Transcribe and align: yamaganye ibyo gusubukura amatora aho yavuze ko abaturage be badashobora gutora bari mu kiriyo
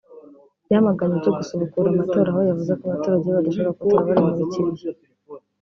yamaganye 0.71 1.13
ibyo 1.17 1.31
gusubukura 1.37 1.87
amatora 1.89 2.27
aho 2.31 2.39
yavuze 2.49 2.71
ko 2.79 2.83
abaturage 2.85 3.25
be 3.27 3.35
badashobora 3.37 3.67
gutora 3.77 4.07
bari 4.07 4.21
mu 4.27 4.35
kiriyo 4.53 4.89